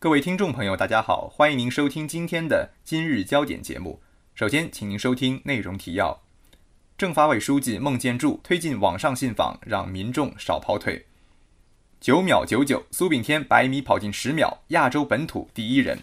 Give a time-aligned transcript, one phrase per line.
[0.00, 4.00] 各位听众朋友，大家好，欢迎您收听今天的今日焦点节目。
[4.32, 6.22] 首先，请您收听内容提要：
[6.96, 11.06] 政法委书记孟建柱推进网上信访，让民众少跑腿。
[12.00, 15.98] 九秒九九，苏炳添百米跑进十秒，亚洲本土第一人。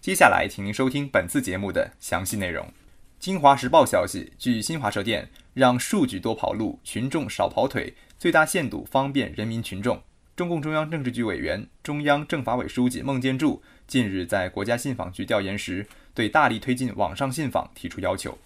[0.00, 2.72] 接下来，请您收听本次节目的详细内容。
[3.18, 10.00] 金华时报消息，据新华社电，让数据多跑路，群众少跑腿，最大限度方便人民群众。
[10.36, 18.36] 中共中央政治局委员、中央政法委书记孟建柱近日在国家信访局调研时，对大力推进网上信访提出要求。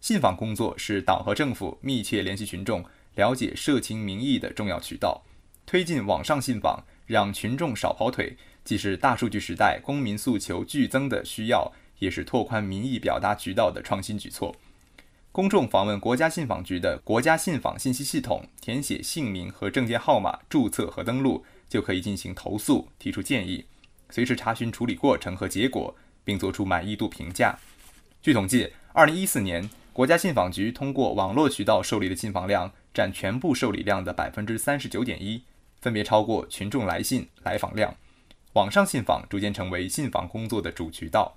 [0.00, 2.82] 信访工作是党和政府密切联系群众、
[3.16, 5.22] 了解社情民意的重要渠道。
[5.66, 8.34] 推进网上信访，让群众少跑腿，
[8.64, 14.56] 既是大数据时代公民诉求剧增的需要，也是拓宽民意表达渠道的创新举措。
[15.32, 23.64] 公众访问国家信访局的国家信访信息系统，填写姓名和证件号码，注册和登录，就可以进行投诉、提出建议，
[24.10, 27.56] 随时查询处理过程和结果，并作出满意度评价。
[28.20, 35.44] 据统计，二零一四年国家信访局通过网络渠道受理的信访量占全部受理量的百分之三十九点一，
[35.80, 37.94] 分别超过群众来信、来访量。
[38.54, 41.36] 网上信访逐渐成为信访工作的主渠道。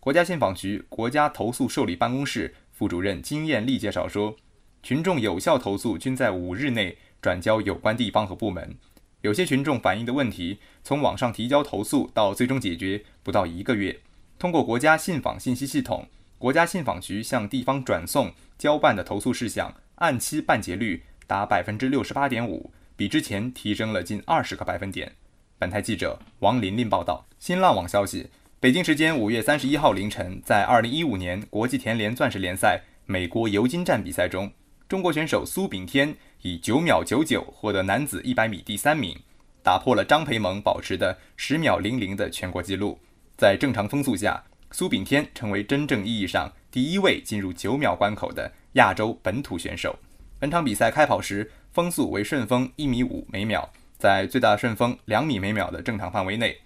[0.00, 2.54] 国家信访局国家投诉受理办公室。
[2.82, 4.34] 副主任金艳丽介绍说，
[4.82, 8.76] 群众有效投诉均在五日内转交有关地方和部门。
[9.20, 14.00] 有些群众反映的问题，从网上提交投诉到最终解决不到一个月。
[14.36, 25.12] 通过国家信访信息系统，国家信访局向地方转送交办的投诉事项按期办结率达百分之六十八点五，比之前提升了近二十个百分点。
[25.56, 27.24] 本台记者王琳琳报道。
[27.38, 28.28] 新浪网消息。
[28.62, 34.48] 北京时间五月三十一号凌晨，在二零一五年国际田联钻石联赛美国尤金站比赛中，
[34.88, 39.18] 中国选手苏炳添以九秒九九获得男子一百米第三名，
[39.64, 42.96] 打破了张培萌保持的十秒零零的全国纪录。
[43.36, 44.40] 在正常风速下，
[44.70, 49.98] 苏炳添成为真正意义上第一位进入九秒关口的亚洲本土选手。
[50.38, 53.68] 本场比赛开跑时，风速为顺风一米五每秒，
[53.98, 56.56] 在最大顺风两米每秒的正常范围内。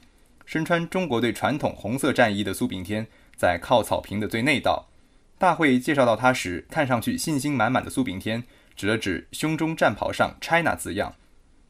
[0.46, 4.88] 身穿中国队传统红色战衣的苏炳添在靠草坪的最内道。
[5.36, 8.42] 大会介绍到他时，看上去信心满满的苏炳添
[8.74, 11.14] 指了指胸中战袍上 “China” 字样。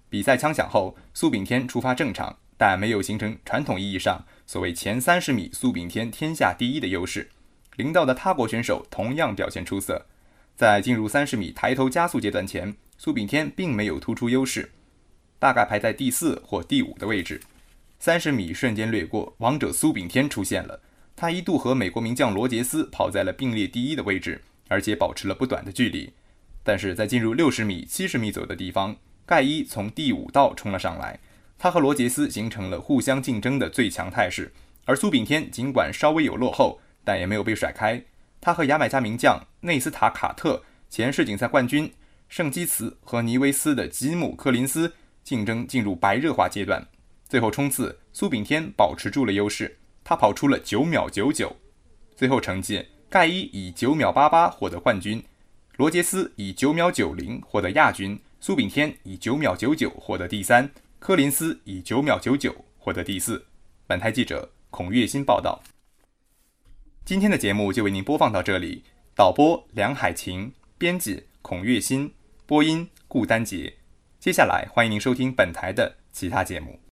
[0.09, 7.31] 比赛枪响后，苏炳添出发正常，但没有形成传统意义上所谓前三十米苏炳添天下第一的优势。
[7.75, 10.07] 领导的他国选手同样表现出色。
[10.55, 14.71] 在进入三十米抬头加速阶段前，苏炳添并没有突出优势，
[15.39, 17.41] 大概排在第四或第五的位置。
[18.07, 20.81] 三十米瞬间掠过，王者苏炳添出现了。
[21.17, 26.13] 他一度和美国名将罗杰斯跑在了并列第一的位置，而且保持了不短的距离。
[26.63, 28.95] 但是在进入六十米、七十米左右的地方，
[29.27, 31.19] 盖伊从第五道冲了上来，
[31.59, 34.53] 他和罗杰斯形成了互相竞争的最强态势。
[34.85, 38.01] 而苏炳添尽管稍微有落后，但也没有被甩开。
[38.41, 41.93] 他和牙买加名将内斯塔卡特、前世锦赛冠军
[42.29, 44.93] 圣基茨和尼维斯的吉姆科林斯
[45.25, 46.87] 竞争进入白热化阶段。
[47.29, 51.57] 最后冲刺，苏炳添保持住了优势，他跑出了九秒九九。
[52.15, 55.23] 最后成绩，盖伊以九秒八八获得冠军，
[55.77, 63.45] 罗杰斯以九秒九零获得亚军，苏炳添以九秒九九获得第三，科林斯以九秒九九获得第四。
[63.87, 65.63] 本台记者孔月新报道。
[67.05, 68.85] 今天的节目就为您播放到这里，
[69.15, 72.13] 导播梁海晴，编辑孔月新，
[72.47, 73.75] 播音顾丹杰。
[74.19, 76.81] 接下来欢迎您收听本台的其他节目。